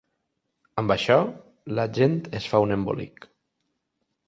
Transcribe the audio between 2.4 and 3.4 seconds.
es fa un embolic.